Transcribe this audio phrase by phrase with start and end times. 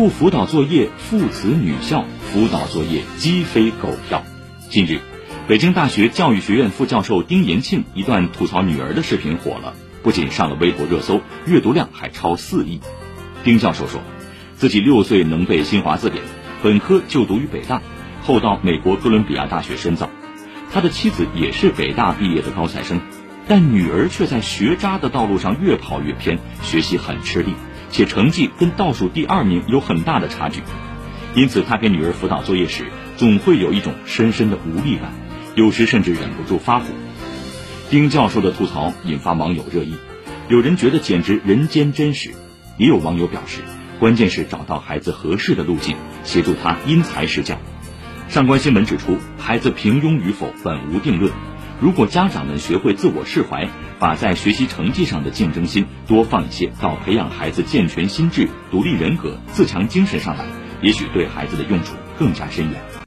[0.00, 4.22] 不辅导作业，父慈女孝；辅导作业，鸡飞狗跳。
[4.70, 4.98] 近日，
[5.46, 12.80] 北京大学教育学院副教授丁延庆一段吐槽女儿的视频火了，不仅上了微博热搜，阅读量还超四亿。
[13.44, 14.00] 丁教授说，
[14.56, 16.24] 自己六岁能背新华字典，
[16.62, 17.82] 本科就读于北大，
[18.22, 20.08] 后到美国哥伦比亚大学深造。
[20.72, 23.02] 他的妻子也是北大毕业的高材生，
[23.46, 27.52] 但女儿却在学渣的道路上越跑越偏，学习很吃力。
[27.90, 30.62] 且成绩跟倒数第二名有很大的差距，
[31.34, 35.12] 因此他给女儿辅导作业时，总会有一种深深的无力感，
[35.54, 36.86] 有时甚至忍不住发火。
[37.90, 39.94] 丁教授的吐槽引发网友热议，
[40.48, 42.30] 有人觉得简直人间真实，
[42.78, 43.62] 也有网友表示，
[43.98, 47.58] 关键是找到孩子合适的路径，协助他因材施教。
[48.28, 51.32] 上官新闻指出，孩子平庸与否本无定论。
[51.80, 60.44] 如果家长们学会自我释怀，把在学习成绩上的竞争心多放一些到培养孩子健全心智、独立人格、自强精神上来，
[60.82, 62.90] 也许对孩子的用处更加深远。